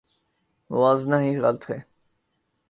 [0.69, 1.79] موازنہ ہی غلط ہے۔